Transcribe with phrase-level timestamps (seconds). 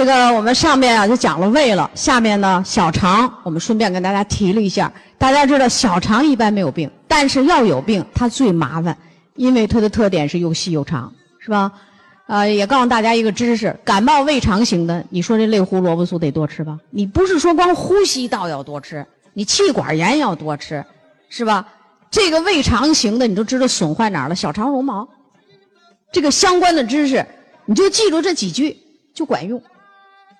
[0.00, 4.90] 这个我们上面啊就讲了胃了，下面呢小肠，我们顺便跟大家提了一下。
[5.18, 8.96] 大家知道小肠一般没有病，但是要有病它最麻烦，
[9.34, 11.70] 因为它的特点是又细又长，是吧？
[12.28, 16.78] 呃，也告诉大家一个知识：感冒胃肠型的，你说这类胡萝卜素得多吃吧？
[16.88, 20.82] 你不是说光呼吸道要多吃，你气管炎要多吃，
[21.28, 21.68] 是吧？
[22.10, 24.34] 这个胃肠型的，你都知道损坏哪儿了？
[24.34, 25.06] 小肠绒毛。
[26.10, 27.22] 这个相关的知识，
[27.66, 28.74] 你就记住这几句
[29.12, 29.62] 就管用。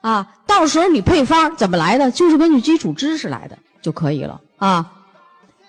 [0.01, 4.92] 啊，到时候你配方怎么来的，就是根据基础知识来的就可以了啊。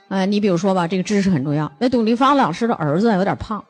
[0.07, 1.71] 哎，你比如说吧，这个知识很重要。
[1.79, 3.63] 那董立芳老师的儿子有点胖，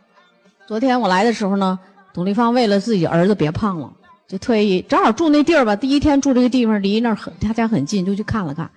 [0.67, 1.79] 昨天我来的时候呢，
[2.13, 3.91] 董立芳为了自己儿子别胖了，
[4.27, 8.69] 就特意正好住那地儿吧，第一天住这个地方离那儿很他家很近，就去看了看。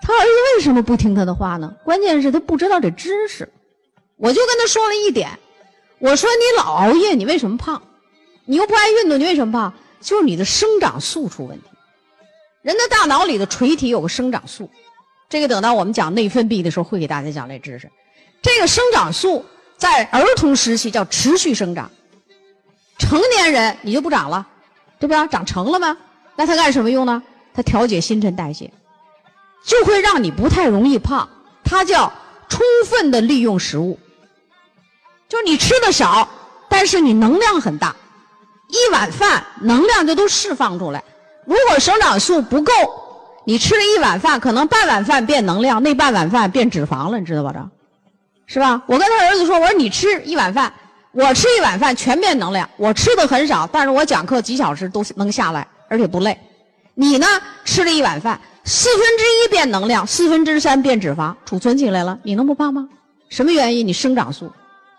[0.00, 1.72] 他儿子为什么不听他的话呢？
[1.84, 3.48] 关键是他不知道这知识。
[4.16, 5.28] 我就跟他说了一点，
[5.98, 7.80] 我说你老熬夜，你为什么胖？
[8.44, 9.72] 你又不爱运动，你为什么胖？
[10.02, 11.68] 就是你的生长素出问题。
[12.60, 14.70] 人的大脑里的垂体有个生长素，
[15.28, 17.90] 这个等到我们讲内分泌的时候会给大家讲这知识。
[18.42, 19.44] 这个生长素
[19.76, 21.90] 在儿童时期叫持续生长，
[22.98, 24.46] 成年人你就不长了，
[24.98, 25.26] 对吧？
[25.26, 25.96] 长成了吗？
[26.36, 27.22] 那它干什么用呢？
[27.54, 28.72] 它调节新陈代谢，
[29.64, 31.28] 就会让你不太容易胖。
[31.64, 32.12] 它叫
[32.48, 33.98] 充分的利用食物，
[35.28, 36.28] 就是你吃的少，
[36.68, 37.94] 但是你能量很大。
[38.72, 41.04] 一碗饭能量就都释放出来。
[41.44, 42.72] 如果生长素不够，
[43.44, 47.52] 你吃了一碗饭，可能半碗饭变能量，那半碗饭变脂肪了，你知道吧？
[47.52, 48.82] 这，是吧？
[48.86, 50.72] 我跟他儿子说，我说你吃一碗饭，
[51.12, 52.68] 我吃一碗饭全变能量。
[52.78, 56.38] 我吃的很少，但是我讲课几小时都能下来，而且不累。
[56.94, 57.26] 你呢，
[57.64, 62.88] 吃了一碗饭，四分之一变能量，四分之三变脂肪，储存起来了，你能不胖吗？
[63.28, 63.86] 什么原因？
[63.86, 64.50] 你生长素，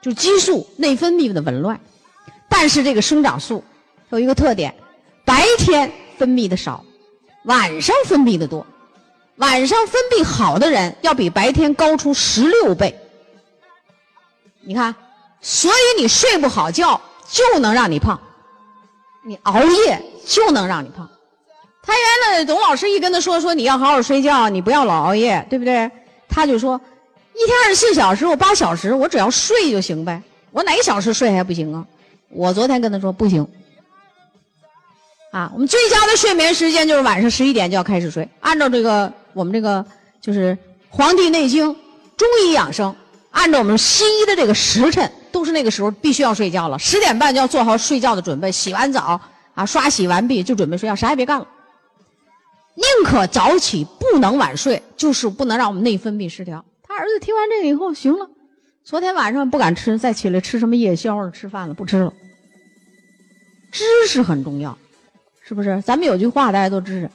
[0.02, 1.80] 就激素内分泌的紊乱。
[2.64, 3.62] 但是这个生长素
[4.10, 4.74] 有一个特点，
[5.26, 6.82] 白天分泌的少，
[7.44, 8.66] 晚上分泌的多。
[9.36, 12.98] 晚上分泌好的人要比白天高出十六倍。
[14.62, 14.96] 你看，
[15.42, 18.18] 所以你睡不好觉就能让你胖，
[19.26, 21.10] 你熬夜就能让你胖。
[21.82, 25.92] 他原来董老师一跟他说说你要好好睡觉，你不要老熬夜，对不对？
[26.30, 26.80] 他就说，
[27.34, 30.24] 一天二十四小时，我八小时，我只要睡就行呗。
[30.52, 31.86] 我哪小时睡还不行啊？
[32.36, 33.48] 我昨天跟他说不行，
[35.32, 38.28] 啊，我们最佳的睡眠时间就是晚上十一点就要开始睡。
[38.40, 39.86] 按照这个我们这个
[40.20, 40.56] 就是
[40.90, 41.70] 《黄帝内经》
[42.18, 42.96] 中医养生，
[43.32, 46.78] 按照我们西医的这个时辰，都是那个时候必须要睡觉了。
[46.80, 49.20] 十点半就要做好睡觉的准备，洗完澡
[49.54, 51.48] 啊，刷洗完毕就准备睡觉，啥也别干了。
[52.76, 56.66] 宁可早起，不能晚睡，就是不能让我们内分泌失调。
[56.82, 58.28] 他儿子听完这个以后，行了。
[58.84, 61.32] 昨天晚上不敢吃，再起来吃什么夜宵了？
[61.32, 62.12] 吃饭了，不吃了。
[63.74, 64.78] 知识很重要，
[65.42, 65.82] 是不是？
[65.82, 67.10] 咱们有句话大家都知道：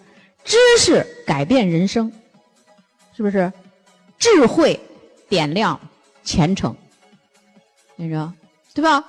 [0.44, 2.12] 知识改变人生，
[3.16, 3.50] 是不是？
[4.19, 4.78] 智慧
[5.28, 5.80] 点亮
[6.24, 6.76] 前程，
[7.94, 8.30] 你说
[8.74, 9.02] 对吧？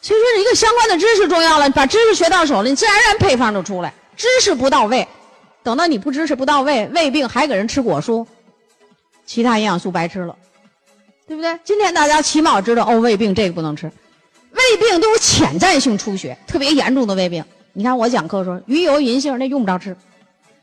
[0.00, 3.94] 所以说，一个相关的知识重要了，把知识学到手了，你自然而然配方就出来。
[4.16, 5.06] 知识不到位，
[5.62, 8.26] 等到你不知识不到位，胃病还给人吃果蔬，
[9.24, 10.36] 其他营养素白吃了。
[11.26, 11.58] 对不对？
[11.64, 13.90] 今天大家起码知道哦，胃病这个不能吃，
[14.56, 17.44] 胃病都是潜在性出血，特别严重的胃病。
[17.72, 19.96] 你看我讲课说，鱼油、银杏那用不着吃，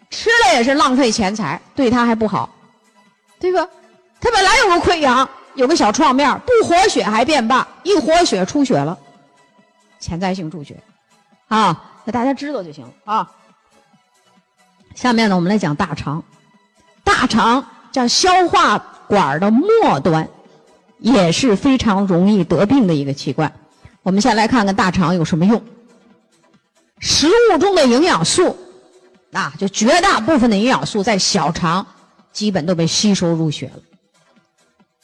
[0.09, 2.49] 吃了也是浪费钱财，对他还不好，
[3.39, 3.67] 对吧？
[4.19, 8.97] 他本来有个溃疡，有个小创面，不活血还变大，一活血出血了，
[9.99, 10.75] 潜在性出血，
[11.47, 13.31] 啊，那大家知道就行了啊。
[14.95, 16.23] 下面呢，我们来讲大肠，
[17.03, 18.77] 大肠叫消化
[19.07, 20.27] 管的末端。
[20.99, 23.51] 也是非常容易得病的一个器官。
[24.03, 25.63] 我们先来看看大肠有什么用。
[26.99, 28.55] 食物中的营养素，
[29.31, 31.85] 啊，就绝大部分的营养素在小肠
[32.31, 33.81] 基本都被吸收入血了。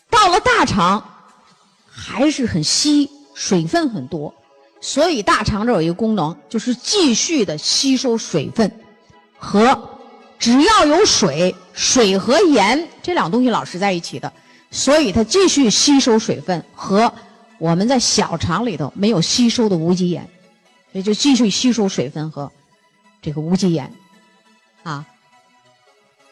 [0.09, 1.03] 到了大肠
[1.89, 4.33] 还是很稀，水分很多，
[4.81, 8.69] 所以大肠这有一个功能，就是继续的吸收水分
[9.37, 9.89] 和
[10.37, 14.31] 只要有水，水和盐这两东西老是在一起的。
[14.71, 17.11] 所以它继续吸收水分和
[17.59, 20.27] 我们在小肠里头没有吸收的无机盐，
[20.91, 22.51] 所以就继续吸收水分和
[23.21, 23.93] 这个无机盐，
[24.81, 25.05] 啊。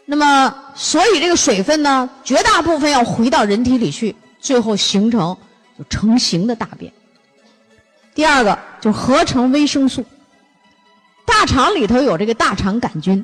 [0.06, 5.38] 那么所以这个水分呢，绝大部分要回到人体里去，最后形成
[5.78, 6.92] 就成型的大便。
[8.16, 10.04] 第二个就合成维生素。
[11.26, 13.24] 大肠里头有这个大肠杆菌，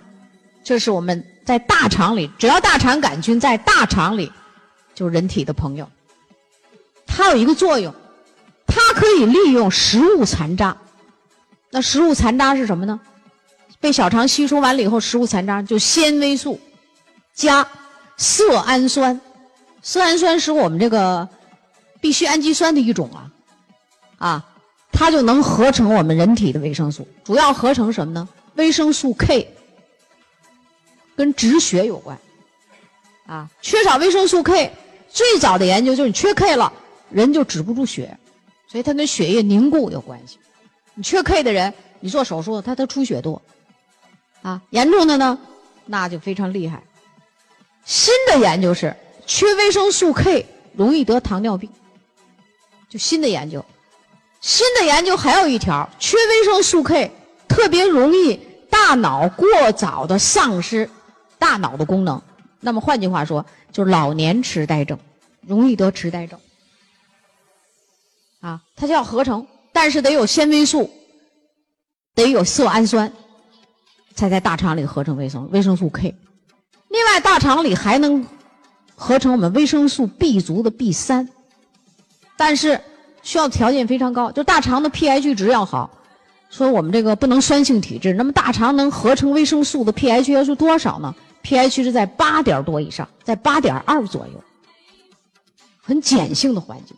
[0.62, 4.32] 这是我们在大肠里，只要大肠杆菌在大肠里。
[4.94, 5.90] 就人体的朋友，
[7.16, 7.94] 它有一个作用，
[8.66, 10.76] 它可以利用食物残渣。
[11.70, 13.00] 那食物残渣是什么呢？
[13.80, 16.60] 被小肠吸收完了以后，食物残渣就纤维素
[17.34, 17.68] 加
[18.18, 19.20] 色氨酸，
[19.82, 21.28] 色氨酸是我们这个
[22.02, 23.30] 必需氨基酸的一种啊，
[24.18, 24.46] 啊，
[24.92, 28.28] 它就能合成我们人体的维生素，主要合成什么呢？
[28.56, 29.54] 维生素 K，
[31.16, 32.18] 跟止血有关，
[33.26, 34.72] 啊，缺少维生素 K，
[35.12, 36.72] 最早的研究就是你缺 K 了，
[37.14, 38.18] 人就止不住血，
[38.68, 40.38] 所以它跟血液凝固有关系。
[40.96, 43.42] 你缺 K 的人，你做手术，他他出血多。
[44.42, 45.40] 啊，严重的呢，
[45.86, 46.84] 那就非常厉害。
[47.86, 48.96] 新的研究是，
[49.26, 50.46] 缺维生素 K
[50.76, 51.70] 容易得糖尿病。
[52.90, 53.64] 就新的研究，
[54.42, 57.12] 新的研究还有一条，缺维生素 K
[57.48, 58.40] 特别容易
[58.70, 60.90] 大脑过早的丧失
[61.40, 62.22] 大脑的功能。
[62.60, 64.98] 那么换句话说，就是老年痴呆症，
[65.42, 66.40] 容易得痴呆症。
[68.44, 70.92] 啊，它就要合成，但是得有纤维素，
[72.14, 73.12] 得有色氨酸。
[74.16, 76.14] 才在大肠里合成维生维生素 K，
[76.90, 78.24] 另外大肠里还能
[78.96, 81.28] 合成我们维生素 B 族的 B 三，
[82.38, 82.80] 但是
[83.24, 85.90] 需要条件非常高，就大肠的 pH 值要好。
[86.52, 94.44] 说我们这个不能酸性体质，那么大肠能合成维生素的 pH 要是多少呢？pH 是在八点多以上，在八点二左右，
[95.82, 96.96] 很碱性的环境，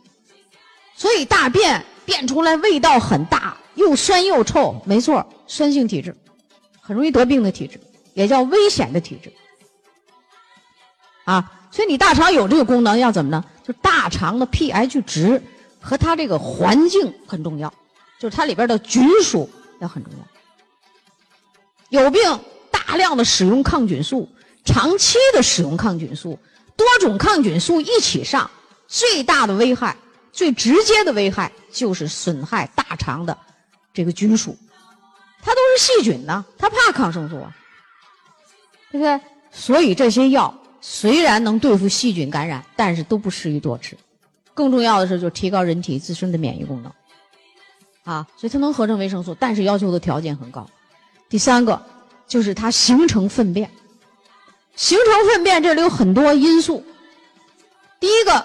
[0.96, 6.16] 所以大便变出来味道很大，又酸又臭，没错，酸性体质。
[6.80, 7.80] 很容易得病的体质，
[8.14, 9.32] 也叫危险的体质，
[11.24, 13.44] 啊，所以你大肠有这个功能要怎么呢？
[13.64, 15.42] 就大肠的 pH 值
[15.80, 17.74] 和它这个环境很重要，
[18.20, 19.50] 就是它里边的菌属
[19.80, 20.12] 要很重
[21.90, 22.02] 要。
[22.02, 22.22] 有病
[22.70, 24.28] 大量的使用抗菌素，
[24.64, 26.38] 长期的使用抗菌素，
[26.76, 28.48] 多种抗菌素一起上，
[28.86, 29.96] 最大的危害、
[30.36, 33.36] 最直接的危害就是损害大肠的
[33.94, 34.54] 这个菌属。
[35.42, 37.56] 它都是细菌呢，它怕抗生素啊，
[38.92, 39.18] 对不对？
[39.50, 43.96] 所以这些药虽然能对付细菌感染，但是都不适宜多吃。
[44.52, 46.92] 更重要的是，就提高人体自身的免疫功能
[48.04, 48.26] 啊。
[48.36, 50.68] 所以它能合成维生素，但是要求的条件很高。
[51.30, 51.80] 第三个
[52.26, 53.70] 就是它形成粪便，
[54.74, 56.84] 形成粪便这里有很多因素。
[58.00, 58.44] 第一个，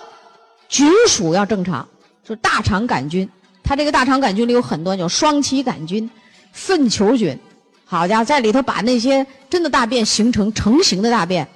[0.72, 1.86] 菌属要正常，
[2.24, 3.30] 就是大肠杆菌。
[3.62, 6.10] 它这个大肠杆菌里有很多有双歧杆菌。
[6.54, 7.38] 粪球菌，
[7.86, 11.48] 好家伙，在里头把那些真的大便形成成型的大便，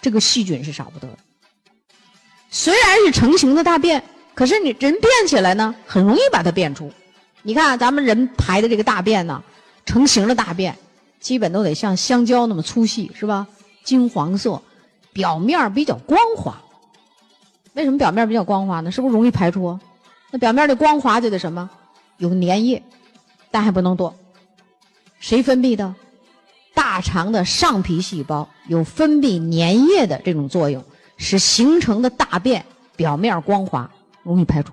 [0.00, 1.18] 这个细菌是少不得的。
[2.48, 4.00] 虽然是成型的大便，
[4.34, 6.92] 可是你人变起来呢，很容易把它变出。
[7.42, 9.42] 你看咱们人排的这个大便呢，
[9.84, 10.76] 成型的大便，
[11.18, 13.46] 基本都得像香蕉那么粗细，是吧？
[13.82, 14.62] 金黄色，
[15.12, 16.60] 表面比较光滑。
[17.76, 18.90] 为什么表面比较光滑呢？
[18.90, 19.78] 是不是容易排出？
[20.30, 21.68] 那表面的光滑就得什么？
[22.16, 22.82] 有粘液，
[23.50, 24.16] 但还不能多。
[25.20, 25.94] 谁分泌的？
[26.74, 30.82] 大肠的上皮细胞有分泌粘液的这种作用，
[31.18, 32.64] 使形成的大便
[32.96, 33.90] 表面光滑，
[34.22, 34.72] 容易排出。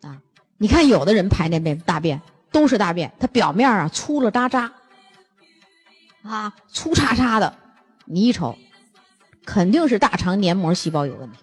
[0.00, 0.16] 啊，
[0.56, 4.72] 你看有的人排那便大便都是大便，它表面啊粗了渣渣，
[6.22, 7.54] 啊粗叉叉的，
[8.06, 8.56] 你一瞅，
[9.44, 11.38] 肯定是大肠黏膜细胞有问题，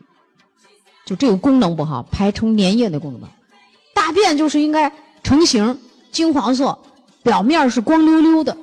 [1.07, 3.29] 就这个功能不好，排成粘液的功能。
[3.93, 4.91] 大便就是应该
[5.23, 5.79] 成型，
[6.11, 6.77] 金黄色。
[7.23, 8.55] 表面是光溜溜的，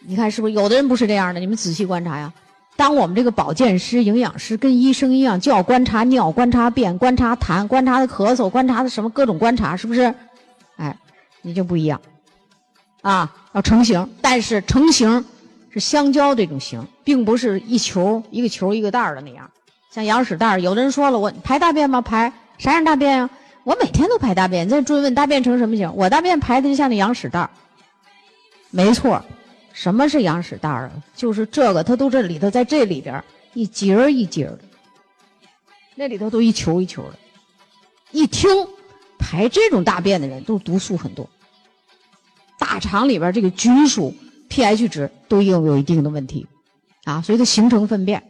[0.00, 0.52] 你看是不是？
[0.52, 2.32] 有的人不是这样的，你们仔细观察呀。
[2.76, 10.14] 当我们这个保健师、营养师跟医生一样，就要观察尿、观察便、观察痰、观察的咳嗽、观察的什么各种观察，是不是？
[10.76, 10.96] 哎，
[11.40, 12.00] 你就不一样
[13.00, 14.08] 啊，要成型。
[14.20, 15.24] 但是成型
[15.70, 19.50] 是香蕉这种型，并不是一球一个球一个袋儿的那样，
[19.92, 20.60] 像羊屎蛋儿。
[20.60, 22.00] 有的人说了，我排大便吗？
[22.00, 23.30] 排啥样大便呀？
[23.62, 25.94] 我每天都排大便，再追问大便成什么形？
[25.94, 27.50] 我大便排的就像那羊屎蛋儿，
[28.70, 29.24] 没错。
[29.72, 30.92] 什么是羊屎蛋儿啊？
[31.14, 33.22] 就是这个，它都这里头在这里边
[33.54, 34.64] 一节儿一节儿的，
[35.94, 37.18] 那里头都一球一球的。
[38.10, 38.50] 一听
[39.18, 41.28] 排这种大便的人都毒素很多，
[42.58, 44.14] 大肠里边这个菌属
[44.50, 46.46] pH 值都有有一定的问题
[47.04, 48.22] 啊，所以它形成粪便。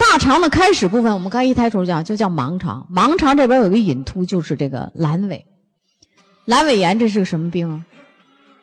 [0.00, 2.88] 大肠的开始部分，我们刚一抬头讲就叫盲肠。
[2.90, 5.44] 盲肠这边有个隐突，就是这个阑尾。
[6.46, 7.84] 阑尾炎这是个什么病啊？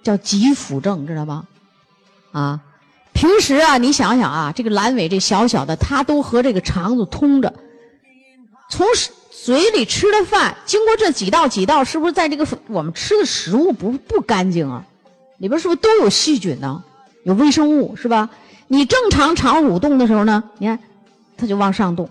[0.02, 1.46] 叫急腹症，知道吗？
[2.32, 2.60] 啊，
[3.14, 7.54] 平时啊，你想想啊，这个阑尾这小小的，它都和这个肠子通着。
[8.72, 8.88] 从
[9.30, 14.84] 嘴里吃的饭，经过这几道几道，是不是在这个我们吃的食物不不干净啊？
[15.38, 16.84] 里边是不是都有细菌呢？
[17.24, 18.28] 有微生物是吧？
[18.68, 20.80] 你正常肠蠕动的时候呢，你看。
[21.38, 22.10] 它就往上动，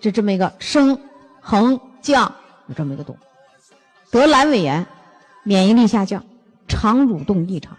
[0.00, 0.98] 就这么一个升、
[1.40, 2.34] 横、降，
[2.66, 3.16] 有这么一个动。
[4.10, 4.84] 得阑尾炎，
[5.44, 6.24] 免疫力下降，
[6.66, 7.76] 肠蠕动异常。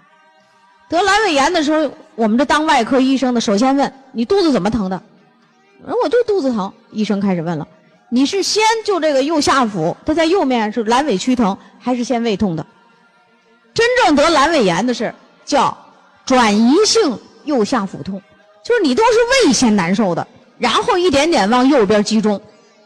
[0.89, 5.01] 得阑尾炎的时候，我们这当外科医生的首先问你肚子怎么疼的？
[5.85, 6.71] 我就肚子疼。
[6.91, 7.67] 医生开始问了，
[8.09, 12.65] 你是先就这个右下腹，它在右面是阑尾区疼，还是先胃痛的？
[13.73, 15.13] 真正得阑尾炎的是
[15.43, 15.75] 叫
[16.25, 18.21] 转移性右下腹痛，
[18.63, 20.25] 就是你都是胃先难受的，
[20.57, 22.41] 然后一点点往右边集中，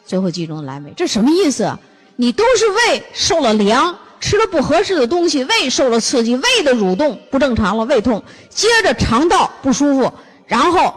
[0.06, 0.92] 最后集中阑尾。
[0.96, 1.80] 这什么意思啊？
[2.16, 3.98] 你都是胃受了凉。
[4.20, 10.12] 吃了不合适的东西，胃受了刺激，胃的蠕动不正常了，胃痛，接着肠道不舒服，
[10.48, 10.92] 然后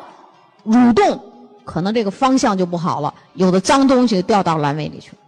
[0.65, 1.23] 蠕动
[1.63, 5.19] 可能这个方向就不好了，有的脏东西掉到阑尾里去了，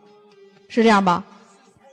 [0.71, 1.23] 是这样吧？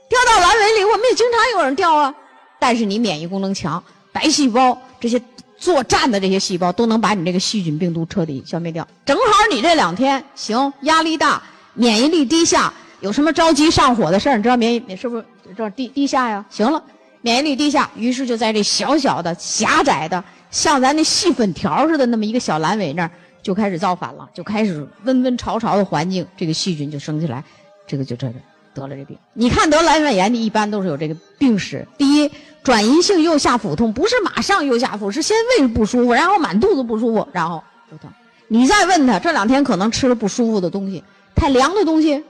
[0.08, 2.14] 掉到阑尾里，我们也经常有人掉啊。
[2.58, 5.20] 但是你免疫功能强，白细胞这些
[5.60, 8.86] 作战的这些细胞都能把你这个细菌病毒彻底消灭掉。
[9.04, 11.40] 正好你这两天行，压力大，
[11.74, 14.36] 免疫力低下，有什么着急上火的事儿？
[14.38, 15.24] 你知道免疫你是不是？
[15.54, 16.82] 这低低下呀，行了，
[17.20, 23.10] 免疫力低下，于是就在这小小的、狭窄的，像咱那细粉条似的那么一个小阑尾那儿，
[23.42, 27.44] 就开始造反了，就开始温温潮潮的环境，这个细菌就生起来，
[27.86, 28.34] 这个就这个
[28.74, 29.16] 得了这病。
[29.32, 31.86] 你看得阑尾炎的，一般都是有这个病史。
[31.98, 32.30] 第一，
[32.62, 38.10] 转移性右下腹痛，不是马上右下腹，是先胃不舒服，然后满肚子不舒服，然后就疼。
[38.48, 41.02] 你再问他，这两天可能吃了不舒服的东西，
[41.34, 42.22] 太凉的东西，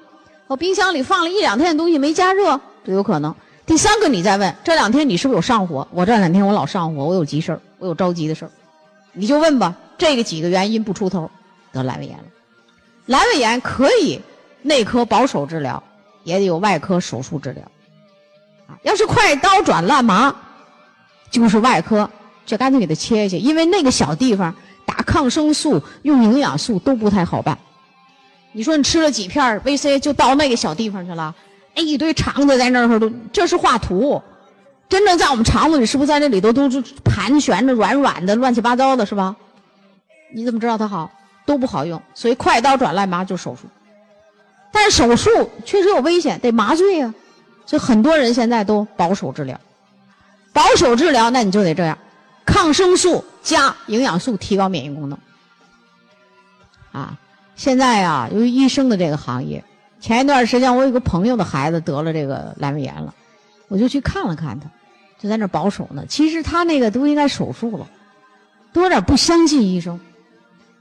[0.47, 2.61] 我冰箱里放了一两天的东西没加热。
[2.85, 3.35] 都有可能。
[3.67, 5.87] 第三个，你再问这两天你是不是有上火？
[5.93, 8.51] 我这两天我老上火，我有急事儿，我有着急的事儿，
[9.13, 9.75] 你就问吧。
[9.97, 11.31] 这个几个原因不出头，
[11.73, 12.25] 得阑尾炎了。
[13.07, 14.19] 阑尾炎可以
[14.63, 15.83] 内科保守治疗，
[16.25, 17.63] 也得有外科手术治疗。
[18.67, 20.35] 啊，要是快刀斩乱麻，
[21.31, 22.09] 就是外科
[22.47, 27.57] 就干脆给它切下去，因为那个小地方打抗生素、用营养素都不太好办。
[28.53, 31.35] 你说你吃了几片 VC 就到那个小地方去了？
[31.75, 34.21] 哎，一堆肠子在那儿都，这是画图。
[34.89, 39.37] 真正在我们肠子里，是不是在那里头都是盘旋着、软软的、乱七八糟的，是吧？
[40.35, 41.11] 你怎么知道它好？
[41.47, 43.69] 都不好用，所以快刀斩乱麻就手术。
[44.73, 47.15] 但是手术确实有危险，得麻醉啊。
[47.67, 49.59] 所以很多人现在都保守治疗。
[50.53, 51.97] 保守治疗，那你就得这样：
[52.45, 55.19] 抗生素加营养素，提高免疫功能。
[56.93, 57.17] 啊，
[57.55, 59.63] 现在啊，由于医生的这个行业。
[60.01, 63.15] 前一段时间，我有个朋友的孩子得了这个阑尾炎了，
[63.69, 64.67] 我就去看了看他，
[65.21, 66.05] 就在那保守呢。
[66.09, 67.87] 其实他那个都应该手术了，
[68.73, 70.01] 都有点不相信医生。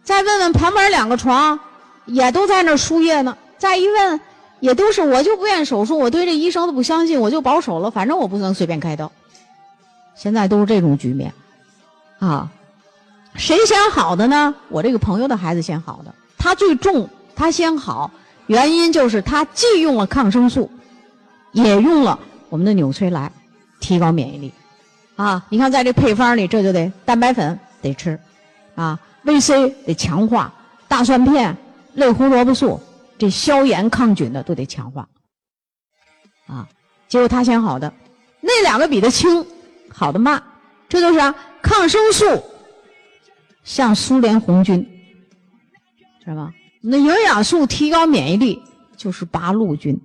[0.03, 1.59] 再问问旁边两个床，
[2.05, 3.37] 也都在那输液呢。
[3.59, 4.19] 再一问，
[4.61, 9.11] 也都是我就不愿手术，我对这医生都不相信，我就保守了，反正我不能随便开刀。
[10.15, 11.31] 现在都是这种局面，
[12.17, 12.49] 啊，
[13.35, 14.55] 谁先好的呢？
[14.69, 18.09] 我这个朋友的孩子先好的，他最重，他先好。
[18.47, 20.71] 原因就是他既用了抗生素，
[21.51, 22.17] 也用了
[22.49, 23.31] 我们的纽崔莱，
[23.79, 24.53] 提高免疫力。
[25.15, 28.19] 啊，你看在这配方里，这就得蛋白粉得吃，
[28.73, 30.51] 啊，VC 得强化，
[30.87, 31.55] 大蒜片、
[31.93, 32.81] 类胡萝卜素
[33.19, 35.07] 这消炎抗菌的都得强化。
[36.47, 36.67] 啊，
[37.07, 37.93] 结果他先好的，
[38.41, 39.45] 那两个比他轻，
[39.91, 40.41] 好的慢，
[40.87, 42.25] 这就是啊，抗生素
[43.63, 44.83] 像苏联红军，
[46.21, 46.53] 知道吧？
[46.81, 48.63] 那营养素提高免疫力
[48.95, 49.99] 就是八路军。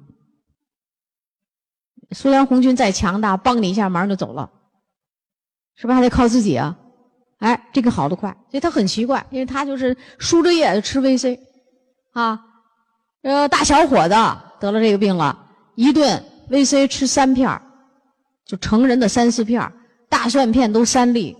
[2.10, 4.50] 苏联红军再强大，帮你一下忙就走了，
[5.76, 6.76] 是不是还得靠自己啊？
[7.38, 11.38] 哎，这个好的快，所以他很奇怪，因为他就是输着液吃 VC，
[12.12, 12.40] 啊，
[13.24, 14.14] 呃，大小伙子
[14.60, 17.60] 得了这个病了，一顿 VC 吃三片
[18.44, 19.72] 就成人的三四片
[20.10, 21.34] 大蒜片都三粒。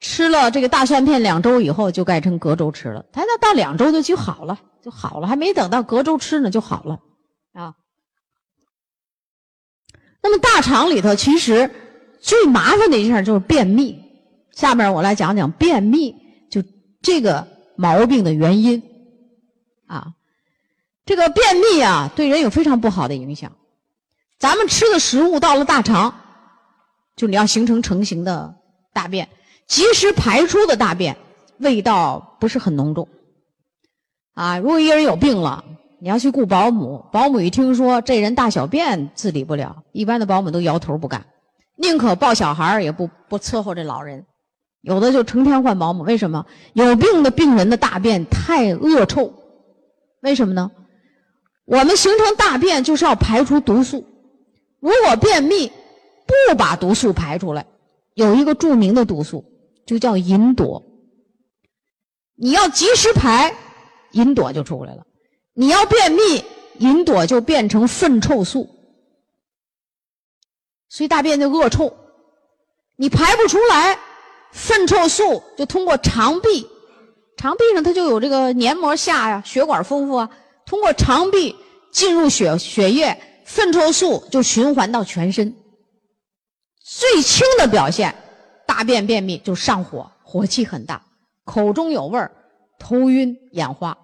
[0.00, 3.04] 吃了这个大蒜片两周以后，就改成隔周吃了。
[3.12, 7.00] 他那到两周就就好了，就好了，还没等到隔周吃呢就好了，
[7.52, 7.74] 啊。
[10.22, 11.68] 那么大肠里头其实
[12.20, 14.00] 最麻烦的一件就是便秘。
[14.52, 16.14] 下面我来讲讲便秘，
[16.48, 16.62] 就
[17.02, 18.80] 这个毛病的原因，
[19.88, 20.12] 啊，
[21.08, 23.50] 这个便秘啊对人有非常不好的影响。
[24.38, 26.14] 咱们吃的食物到了大肠，
[27.16, 28.54] 就你要形成成型的
[28.92, 29.26] 大便。
[29.66, 31.16] 及时排出的大便，
[31.60, 33.08] 味道不是很浓重。
[34.34, 35.64] 啊，如果一个人有病了，
[35.98, 41.24] 你要去雇保姆，保姆一听说这人大小便自理不了，一般的保姆都摇头不干，
[41.76, 44.26] 宁可抱小孩也不不伺候这老人。
[44.82, 46.44] 有的就成天换保姆，为什么？
[46.74, 49.32] 有病的病人的大便太恶臭，
[50.20, 50.70] 为什么呢？
[51.68, 54.04] 我们形成大便就是要排出毒素，
[54.80, 55.70] 如果便秘
[56.26, 57.66] 不把毒素排出来，
[58.14, 59.44] 有一个著名的毒素。
[59.88, 60.82] 就叫吲哚，
[62.34, 63.54] 你要及时排，
[64.12, 65.00] 吲哚就出来了；
[65.54, 66.44] 你要便秘，
[66.78, 68.68] 吲哚就变成粪臭素，
[70.90, 71.90] 所以大便就恶臭，
[72.96, 73.98] 你排不出来，
[74.52, 76.66] 粪臭素就通过肠壁，
[77.38, 80.30] 肠壁上它就有这个黏膜下呀，血管丰富啊，
[80.68, 81.56] 通过肠壁
[81.90, 85.56] 进入血血液，粪臭素就循环到全身。
[86.84, 88.14] 最轻的表现，
[88.66, 91.02] 大便便秘就上火，火气很大，
[91.44, 92.30] 口中有味儿，
[92.78, 93.96] 头晕眼花，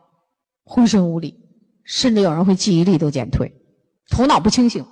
[0.64, 1.38] 浑身无力，
[1.85, 3.52] 甚至有人会记忆力都减退，
[4.09, 4.87] 头脑不清醒。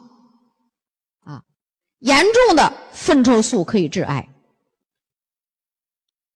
[1.25, 1.43] 啊，
[2.01, 4.29] 严重的粪臭素可以致癌。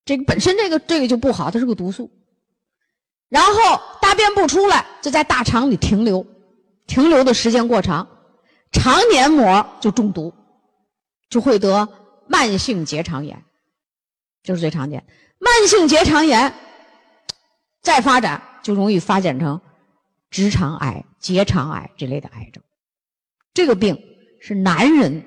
[0.06, 2.10] 这个本身这个这个就不好，它是个毒素。
[3.28, 6.26] 然后大便不出来，就在大肠里停留，
[6.86, 8.08] 停留的时间过长，
[8.72, 10.32] 肠黏膜就中毒。
[11.28, 11.88] 就会得
[12.28, 13.42] 慢性结肠炎，
[14.44, 15.04] 这是最常见。
[15.40, 16.54] 慢性结肠炎
[17.82, 19.60] 再发展，就容易发展成
[20.30, 22.62] 直肠癌、结肠癌这类的癌症。
[23.52, 24.00] 这个病
[24.40, 25.24] 是男人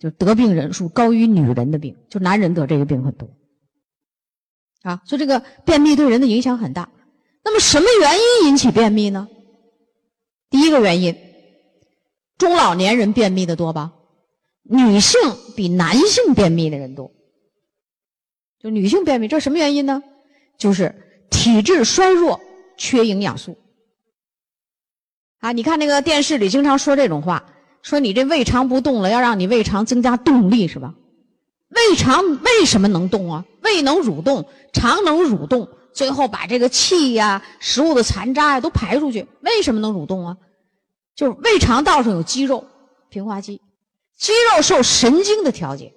[0.00, 3.28] 就得病人数高于女人的病，就男人得这个病很多。
[4.84, 6.88] 啊，所以这个便秘对人的影响很大。
[7.46, 9.28] 那么什么原因引起便秘呢？
[10.50, 11.16] 第一个原因，
[12.38, 13.92] 中老年人便秘的多吧？
[14.64, 15.20] 女性
[15.54, 17.12] 比男性便秘的人多，
[18.60, 20.02] 就女性便秘，这什么原因呢？
[20.58, 20.92] 就是
[21.30, 22.40] 体质衰弱，
[22.76, 23.56] 缺营养素。
[25.38, 27.44] 啊，你看那个电视里经常说这种话，
[27.80, 30.96] 说你这胃肠不动了，要让你胃肠增加动力，是吧？
[31.68, 33.44] 胃肠为什么能动啊？
[33.62, 39.26] 胃能蠕动，肠能蠕动，最后把这个气呀、食物的残渣呀都排出去。
[39.40, 40.36] 为什么能蠕动啊？
[41.14, 42.66] 就是胃肠道上有肌肉，
[43.08, 43.62] 平滑肌。
[44.18, 45.94] 肌肉受神经的调节，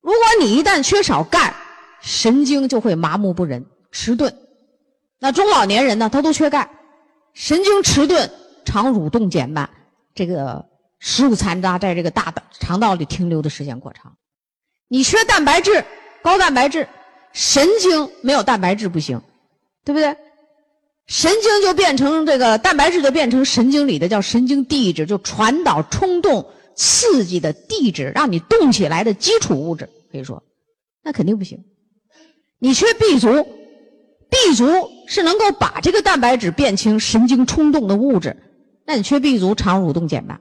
[0.00, 1.54] 如果你一旦缺少钙，
[2.00, 4.34] 神经就会麻木不仁、迟钝。
[5.18, 6.70] 那中老年人呢，他都缺钙，
[7.34, 8.30] 神经迟钝，
[8.64, 9.68] 肠蠕动减慢，
[10.14, 10.64] 这个
[10.98, 14.16] 食物残渣在这个大的肠道里停留的时间过长。
[14.88, 15.84] 你缺蛋白质，
[16.22, 16.88] 高蛋白质，
[17.34, 19.20] 神经没有蛋白质不行，
[19.84, 20.16] 对不对？
[21.06, 26.46] 神经就变成这个蛋白质就变成神经里的叫神经递质，就传导冲动。
[26.76, 30.42] 刺激的地质让你动起来的基础物质，可以说，
[31.04, 31.62] 那肯定不行。
[32.58, 33.28] 你缺 B 族
[34.28, 34.64] ，B 族
[35.06, 38.36] 是能够把这个蛋白质变成神经冲动的物质，
[38.84, 40.40] 那你缺 B 族，肠蠕动减慢。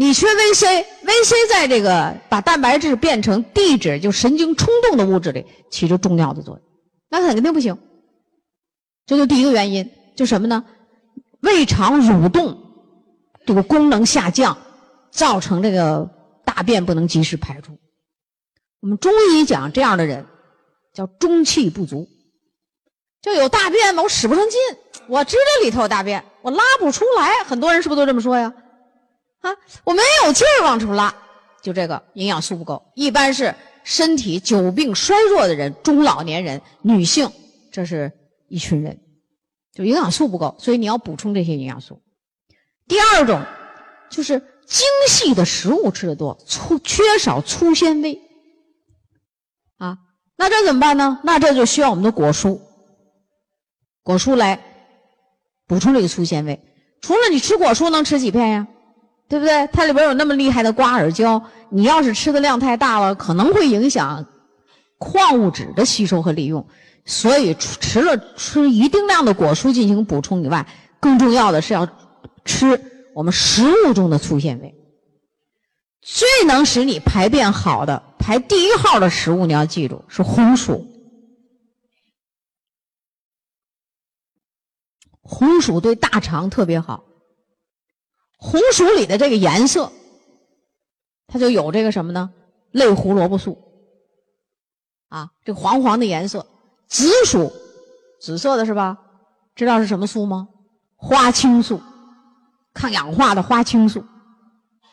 [0.00, 6.62] 你缺 VC，VC 在这个把蛋白质变成地质，就神经冲动的物质里起着重要的作用，
[7.10, 7.76] 那肯定不行。
[9.06, 10.64] 这就第一个原因，就什么呢？
[11.40, 12.56] 胃肠蠕动。
[13.44, 14.56] 这个功能下降，
[15.10, 16.08] 造成这个
[16.44, 17.76] 大便不能及时排出。
[18.80, 20.24] 我们中医讲这样的人
[20.94, 22.06] 叫中气不足，
[23.20, 24.60] 就有大便嘛，我使不上劲，
[25.08, 27.42] 我知道里头有大便，我拉不出来。
[27.42, 28.54] 很多人是不是都这么说呀？
[29.40, 29.50] 啊，
[29.84, 31.14] 我没有劲儿往出拉，
[31.62, 32.90] 就这个营养素不够。
[32.94, 37.30] 一般是身体久病衰弱的人，中老年人、女性，
[37.70, 38.12] 这是
[38.48, 38.98] 一群人，
[39.72, 42.02] 就营养素不够，所以你要补充这些营养素。
[42.86, 43.44] 第二种
[44.10, 48.20] 就是精细的食物吃的多，粗缺少粗纤维
[49.76, 49.98] 啊，
[50.36, 51.20] 那这怎么办呢？
[51.22, 52.60] 那这就需要我们的果蔬，
[54.02, 54.60] 果蔬来
[55.66, 56.60] 补充这个粗纤维。
[57.00, 58.66] 除了你吃果蔬能吃几片呀？
[59.28, 59.66] 对不对？
[59.72, 64.26] 它里边有那么厉害的瓜尔胶，你要是吃的量太大了，可能会影响
[64.98, 66.66] 矿物质的吸收和利用。
[67.04, 70.66] 所以除了吃一定量的果蔬进行补充以外，
[70.98, 71.88] 更重要的是要。
[72.44, 74.74] 吃我们食物中的粗纤维，
[76.00, 80.86] 最能使你排便好的排第一号的食物，你要记住是红薯。
[85.20, 87.04] 红薯对大肠特别好。
[88.38, 89.92] 红薯里的这个颜色，
[91.26, 92.30] 它就有这个什么呢？
[92.70, 93.58] 类胡萝卜素。
[95.08, 96.46] 啊，这个黄黄的颜色，
[96.88, 97.52] 紫薯，
[98.20, 98.96] 紫色的是吧？
[99.54, 100.48] 知道是什么素吗？
[100.96, 101.80] 花青素。
[102.74, 104.04] 抗氧化的花青素，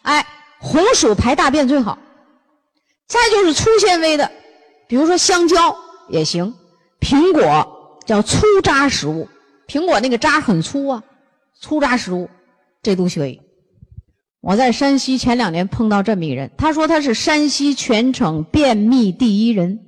[0.01, 0.25] 哎，
[0.59, 1.99] 红薯排大便最好。
[3.05, 4.31] 再就是粗纤维的，
[4.87, 5.77] 比如说香蕉
[6.09, 6.51] 也行，
[6.99, 9.27] 苹果叫粗渣食物，
[9.67, 11.03] 苹果那个渣很粗啊，
[11.59, 12.27] 粗渣食物
[12.85, 13.41] 这都可以。
[14.41, 19.79] 我在山西前两年碰到这么一人，他说他是山西全省便秘第一人。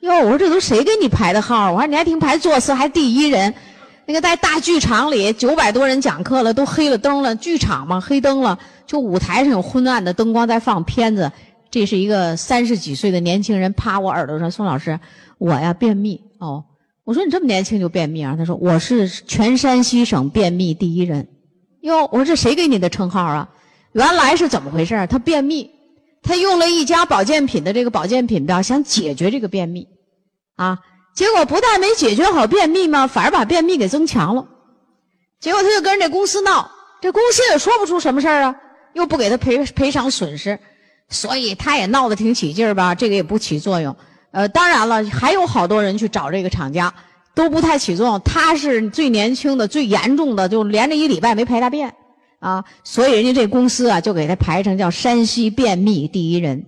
[0.00, 1.72] 哟，我说这都谁给你排的号？
[1.72, 3.54] 我说你还听排座次还第一人。
[4.04, 7.36] 那个在大剧场里，九百多人讲课了，都黑了灯了。
[7.36, 11.30] 剧场嘛，黑灯了，就舞台上有昏暗的灯光在放片子。
[11.70, 14.98] 这是一个三十几岁的年轻人，趴我耳朵上，宋老师，
[15.38, 16.64] 我呀便秘哦。
[17.04, 18.34] 我说你这么年轻就便秘啊？
[18.36, 21.28] 他说我是全山西省便秘第一人。
[21.82, 23.48] 哟，我说这谁给你的称号啊？
[23.92, 25.06] 原来是怎么回事？
[25.10, 25.70] 他便秘，
[26.22, 29.86] 他用了一家保健品的这个保健品标，想解决这个便秘，
[30.56, 30.78] 啊，
[31.14, 34.46] 结果不但没解决好便秘嘛，反而把便秘给增强了。
[35.40, 38.54] 结果他就跟这公司闹，这公司也说不出什么事儿啊，
[38.94, 40.58] 又不给他赔赔偿损失，
[41.08, 43.94] 所以他也闹得挺起劲儿吧，这个也不起作用。
[44.30, 46.94] 呃，当然了，还有好多人去找这个厂家，
[47.34, 48.20] 都不太起作用。
[48.20, 51.94] 他是最年轻的、最严重的，就连着一礼拜没排大便。
[52.38, 56.66] 啊，所以人家这公司啊，就给他排成叫山西便秘第一人。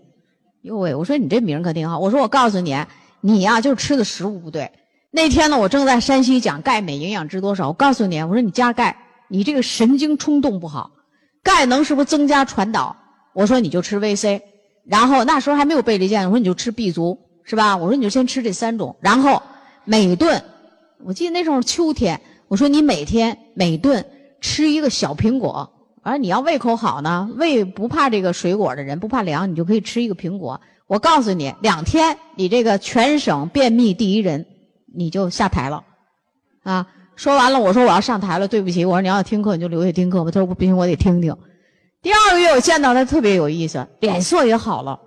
[0.63, 1.99] 哟喂，我说你这名可挺好。
[1.99, 2.77] 我说我告诉你，
[3.21, 4.71] 你呀就吃的食物不对。
[5.11, 7.69] 那天呢，我正在山西讲钙镁营养值多少。
[7.69, 8.97] 我告诉你，我说你加钙，
[9.29, 10.91] 你这个神经冲动不好，
[11.43, 12.97] 钙能是不是增加传导？
[13.33, 14.41] 我说你就吃 VC，
[14.87, 17.77] 然后那时候还没有倍立健，我说你就吃 B 族，是吧？
[17.77, 19.43] 我说你就先吃这三种，然后
[19.85, 20.41] 每顿，
[21.05, 24.05] 我记得那时候秋天，我说你每天每顿。
[24.41, 30.61] 吃一个小苹果，而你要胃口好呢，胃不怕这个水果的人，不怕凉，你就可以吃一个苹果。
[30.87, 34.45] 我告诉你，两天你这个全省便秘第一人，
[34.95, 35.83] 你就下台了，
[36.63, 36.87] 啊！
[37.17, 40.31] 说完了，我说我要上台了，对不起，我说你要听课你就留下听课吧。
[40.31, 41.35] 他说不行，我得听听。
[42.03, 45.01] 第二个月我见到他特别有意思，脸色也好了，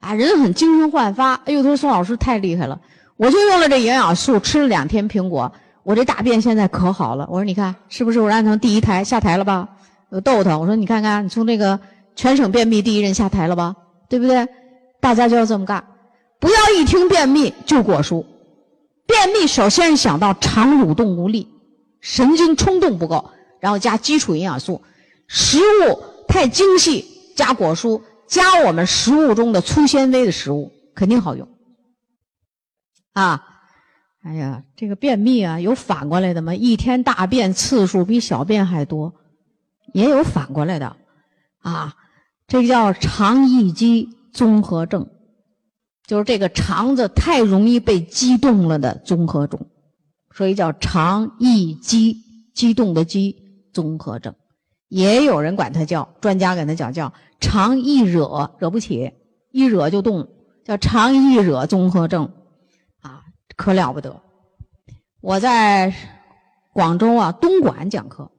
[0.00, 1.32] 啊，人很精神焕发。
[1.46, 2.78] 哎呦，他说宋老师太厉害了，
[3.16, 5.52] 我就用了这营养素，吃了两天苹果。
[5.82, 9.68] 我这大便现在可好了，我说你看是不是我让他第一台下台了吧？
[10.08, 11.78] 我逗他，我说你看看你从这个
[12.16, 13.76] 全省便秘第一人下台了吧？
[14.08, 14.48] 对不对？
[15.00, 15.84] 大家就要这么干，
[16.40, 18.24] 不要一听便秘就果蔬。
[19.06, 21.46] 便秘首先想到肠蠕动无力，
[22.00, 24.80] 神经冲动不够，然后加基础营养素，
[25.28, 27.04] 食物太精细
[27.36, 31.46] 加果蔬，加我们食物中的粗纤维的食物肯定好用，
[33.14, 33.50] 啊。
[34.26, 36.54] 哎呀，这个便秘啊，有反过来的吗？
[36.54, 39.12] 一天大便次数比小便还多，
[39.92, 40.96] 也有反过来的，
[41.58, 41.94] 啊，
[42.48, 45.06] 这个叫肠易激综合症，
[46.06, 49.60] 就是这个肠子太容易被激动了的综合症，
[50.34, 52.16] 所以叫肠易激，
[52.54, 53.36] 激动的激
[53.74, 54.34] 综合症。
[54.88, 59.12] 也有人管它叫，专家给它讲叫肠易惹，惹不起，
[59.50, 60.26] 一惹就动，
[60.64, 62.32] 叫肠易惹综合症。
[63.56, 64.20] 可了不得！
[65.20, 65.94] 我在
[66.72, 68.30] 广州啊东莞讲课，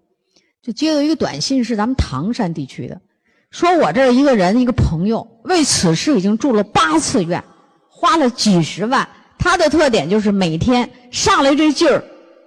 [0.62, 3.02] 就接到一个短信，是咱们唐山地区的，
[3.50, 7.44] 说我这一个人一个朋友为此事已经住了八次院，
[7.90, 9.08] 花了几十万。
[9.38, 12.04] 他的特点就是每天上来这劲儿，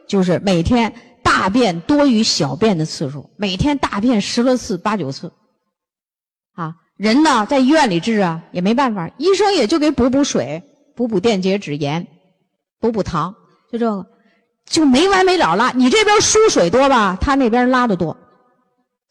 [0.09, 5.33] 就是每天大便多于小便的次数，每天大便十来次八九次。
[6.55, 10.63] 啊，人呢在医院里治啊也没办法，医生也就给补补水，
[10.97, 12.07] 补补电解质盐。
[12.81, 13.35] 补补糖，
[13.71, 14.07] 就这个，
[14.67, 15.71] 就没完没了拉。
[15.73, 18.17] 你这边输水多吧，他那边拉的多，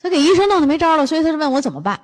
[0.02, 2.00] 他给医生弄得没招了，所以他就问我怎么办。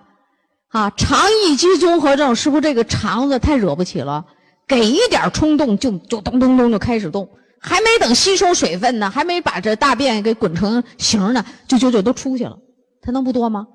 [0.70, 4.26] 啊，肠易激综合症是不是这个肠子太惹不起了？
[4.68, 12.58] 给一点冲动就就咚咚咚就开始动，还没等吸收水分呢，还没把这大便给滚成形呢，就就就都出去了。
[13.02, 13.68] 他能不多吗？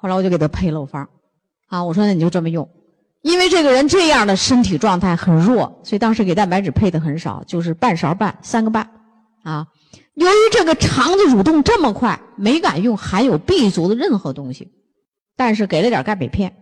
[0.00, 1.08] 后来我就给他配漏方，
[1.66, 2.68] 啊，我说那你就这么用。
[3.22, 8.88] 因为这个人这样的身体状态很弱，所以当时给蛋白质配的很少，就是半勺半，三个半，
[9.42, 9.66] 啊。
[10.14, 14.72] 由于这个肠子蠕动这么快，没敢用含有 B 族的任何东西，
[15.36, 16.56] 但是给了点钙镁片，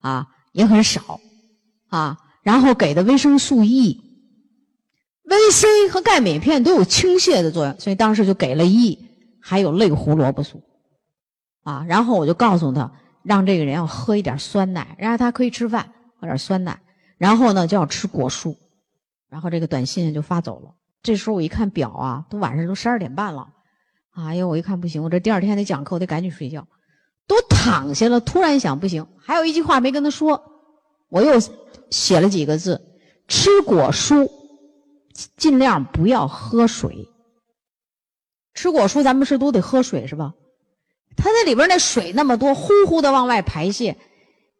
[0.00, 1.20] 啊，也很少，
[1.88, 8.98] 啊，然后给的维生素 E，V C 和钙镁片都有倾泻的作用，所以当时就给了 E，
[9.40, 10.62] 还有类胡萝卜素，
[11.64, 12.92] 啊，然后我就告诉他。
[13.24, 16.78] 让这个人要喝一点酸奶，然后他可以吃饭，喝点酸奶，
[17.18, 18.56] 然后呢就要吃果蔬，
[19.28, 20.74] 然后这个短信就发走了。
[21.02, 23.48] 这时候我一看表啊，都晚上都十二点半了，
[24.12, 26.68] 哎呀，我一看不行，我这第二天得讲课，我得赶紧睡觉，
[27.26, 28.20] 都躺下了。
[28.20, 30.42] 突然想不行，还有一句话没跟他说，
[31.08, 31.32] 我又
[31.90, 32.80] 写了几个字：
[33.26, 34.30] 吃果蔬，
[35.36, 37.08] 尽量不要喝水。
[38.54, 40.34] 吃果蔬，咱们是都得喝水是吧？
[41.16, 43.96] 它那里边那水那么多，呼呼的往外排泄，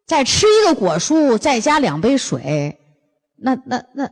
[0.06, 2.78] 再吃一个果蔬，再加两杯水，
[3.36, 4.10] 那那那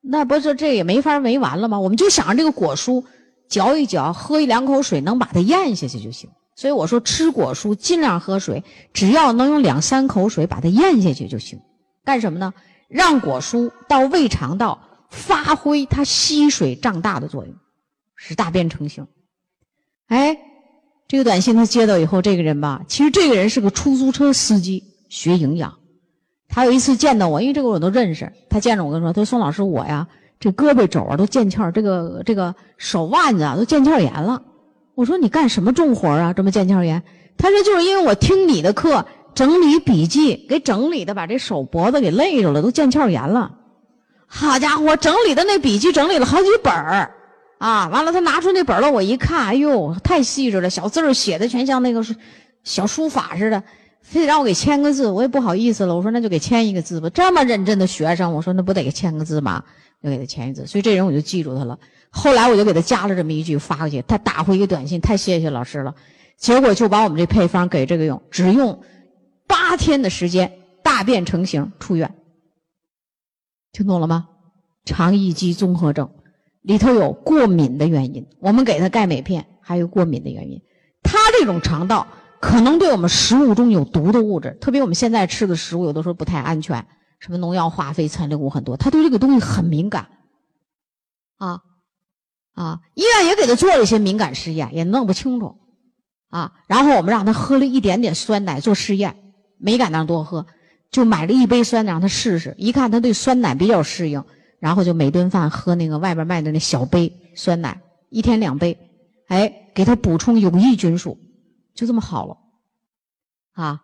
[0.00, 1.78] 那不是这也没法没完了吗？
[1.78, 3.04] 我们就想着这个果蔬，
[3.48, 6.28] 嚼一嚼，喝一两口水，能把它咽下去就行。
[6.56, 11.60] 所以我说吃果蔬尽量喝水，只要能用两三口水把它咽下去就行。
[12.04, 12.52] 干什么呢？
[12.88, 17.54] 让果蔬到胃肠道发挥它吸水胀大的作用，
[18.16, 19.06] 使大便成型。
[20.08, 20.38] 哎。
[21.12, 25.74] 这个短信他接到以后，这个人吧，其实这个人是个出租车司机，学营养。
[26.48, 28.32] 他有一次见到我，因为这个我都认识。
[28.48, 30.08] 他见着我跟说：“他说宋老师，我呀，
[30.40, 34.40] 这胳膊肘啊都腱鞘，这个这个手腕子啊都腱鞘炎了。”
[34.96, 36.32] 我说：“你干什么重活啊？
[36.32, 37.02] 这么腱鞘炎？”
[37.36, 43.50] 他说：“就是因为我听你的课，整理笔记，给整理的把这手脖子给累着了，都腱鞘炎了。
[44.26, 47.12] 好家伙，整理的那笔记整理了好几本儿
[47.62, 47.86] 啊！
[47.92, 52.04] 完了，他拿出那本了，我一看，哎呦，太细致了，小字儿写的全像那个
[52.64, 53.62] 小书法似的，
[54.00, 55.94] 非得让我给签个字，我也不好意思了。
[55.94, 57.08] 我说那就给签一个字吧。
[57.10, 59.62] 这么认真的学生，我说那不得给签个字吗？
[60.02, 60.66] 就给他签一字。
[60.66, 61.78] 所以这人我就记住他了。
[62.10, 65.94] 后来我就给他加了这么一句发过去，他打回一个短信，太谢谢老师了。
[66.36, 68.82] 结果就把我们这配方给这个用，只用
[69.46, 72.12] 八天的时间，大便成型出院。
[73.70, 74.26] 听懂了吗？
[74.84, 76.10] 肠易激综合症
[76.62, 80.62] 里头有过敏的原因，我们给他钙镁片，还有过敏的原因。
[81.02, 82.06] 他这种肠道
[82.40, 86.86] 可能对我们食物中有毒的物质，特别我们现在吃的食物有的时候不太安全，
[87.18, 90.08] 什么农药、化肥、残留物很多，他对这个东西很敏感。
[91.38, 91.60] 啊
[92.54, 92.80] 啊！
[92.94, 95.56] 医院也给他做了一些敏感试验，也弄不清楚。
[96.28, 99.16] 啊，然后我们让他喝了一点点酸奶做试验，
[99.58, 100.46] 没敢让多喝。
[100.90, 104.22] 就买了一杯酸奶让他试试，一看他对酸奶比较适应，
[104.62, 108.78] 然后就每顿饭喝那个外边卖的那小杯酸奶，一天两杯，
[109.26, 111.18] 哎，给他补充有益菌素，
[111.74, 112.36] 就这么好了，
[113.54, 113.82] 啊，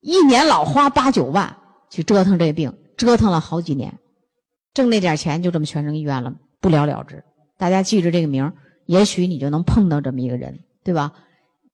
[0.00, 1.56] 一年老花八九万
[1.90, 3.98] 去折腾这病，折腾了好几年，
[4.72, 7.24] 挣那点钱就这么全扔医院了，不了了之。
[7.58, 8.52] 大家记着这个名
[8.86, 11.12] 也许你就能碰到这么一个人，对吧？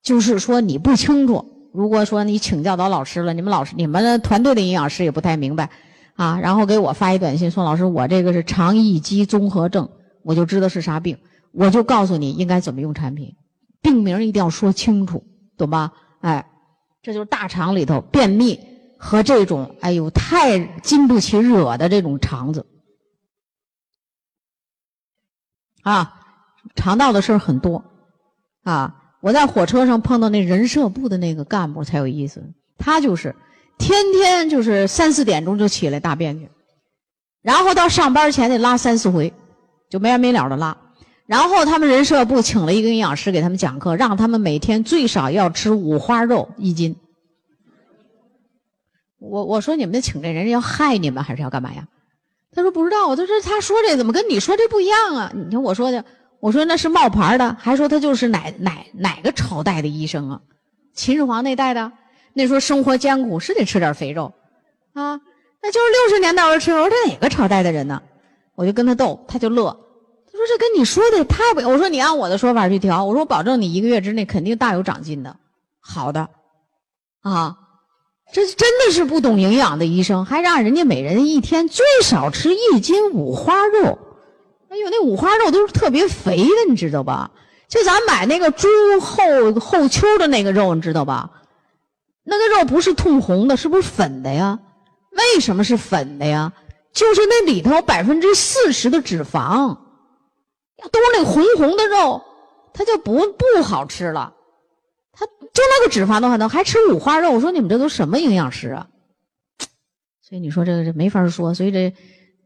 [0.01, 1.69] 就是说你不清楚。
[1.73, 5.69] 如果说你请教到老师了，你们老师、你们团队的营养师也不太明白，
[6.17, 9.87] 啊，然后给我发一短信说：“老师，我这个是肠易激综合症，
[10.23, 11.17] 我就知道是啥病，
[11.51, 13.35] 我就告诉你应该怎么用产品，
[13.81, 15.23] 病名一定要说清楚，
[15.57, 15.93] 懂吧？
[16.21, 16.49] 哎，
[17.03, 18.59] 这就是大肠里头便秘
[18.97, 22.65] 和这种哎呦太经不起惹的这种肠子，
[25.83, 26.15] 啊，
[26.75, 27.85] 肠道的事儿很多，
[28.63, 33.35] 啊。”我在火车上碰到那人社部的那个干部才有意思，他就是
[33.77, 36.49] 天天就是三四点钟就起来大便去，
[37.41, 39.31] 然后到上班前得拉三四回，
[39.89, 40.75] 就没完没了的拉。
[41.25, 46.95] 然后他们人社部请了一个营养师给他们讲课，让他们每天最少要吃五花肉一斤。
[49.19, 51.87] 我我说你们请这人要害你们还是要干嘛呀？
[52.53, 55.31] 他说不知道，他说他说这怎么跟你说这不一样啊？
[55.35, 56.03] 你听我说的。
[56.39, 60.39] 我说那是冒牌的，还说他就是哪哪哪个朝代的医生啊？
[60.93, 61.91] 秦始皇那代的，
[62.37, 64.31] 那时候生活艰苦，是得吃点肥肉，
[64.93, 65.19] 啊，
[65.59, 66.71] 那就是六十年代我吃。
[66.71, 67.99] 我说这哪个朝代的人呢？
[68.53, 69.65] 我就跟他斗，他就乐，
[70.31, 71.67] 他说这跟你说的太不……
[71.67, 75.35] 我说你按我的说法去调，我说我保证你一个月之内肯定大有长进的，
[75.81, 76.29] 好的，
[77.23, 77.57] 啊，
[78.31, 83.97] 这真的是不懂营养的医生，还让人家每人一天最少吃一斤五花肉。
[84.69, 87.31] 哎呦，那五花肉都是特别肥的，你知道吧？
[87.67, 88.67] 就咱买那个猪
[89.01, 91.31] 后后丘的那个肉，你知道吧？
[92.27, 94.59] 那个肉不是通红的，是不是粉的呀？
[95.11, 96.51] 为什么是粉的呀？
[96.93, 99.77] 就是那里头百分之四十的脂肪，
[100.77, 102.21] 要都是那红红的肉，
[102.73, 104.33] 它就不不好吃了。
[105.13, 108.87] 它就那个脂肪都还能还吃五花肉，我说你们这都什么营养师啊？
[110.21, 111.93] 所以你说这个这没法说，所以这。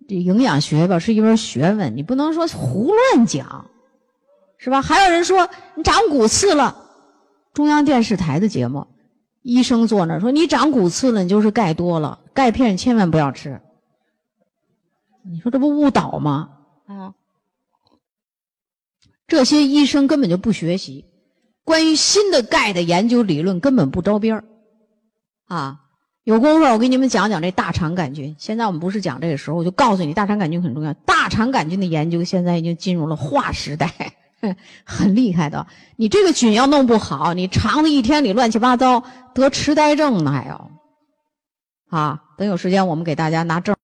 [0.10, 3.70] 这营养学吧是一门学问，你不能说胡乱讲，
[4.58, 4.82] 是吧？
[4.82, 6.90] 还有人说你长骨刺了，
[7.54, 8.88] 中央电视台的节目，
[9.42, 13.62] 医生坐那说你长骨刺了，你就是钙多了，钙片千万不要吃。
[15.24, 16.50] 你说这不误导吗？
[16.86, 17.14] 啊，
[19.28, 21.06] 这些医生根本就不学习，
[21.64, 24.44] 关于新的钙的研究理论根本不着边儿，
[25.48, 25.78] 啊。
[26.24, 28.36] 有功夫，我给你们讲讲这大肠杆菌。
[28.38, 30.94] 现在我们不是讲这个时候，我就告诉你，大肠杆菌很重要。
[30.94, 33.92] 大肠杆菌的研究现在已经进入了划时代，
[34.86, 35.66] 很厉害的。
[35.98, 40.72] 你这个菌要弄不好，你肠子一天里乱七八糟，得痴呆症呢还要。
[41.90, 43.76] 啊，等有时间我们给大家拿证。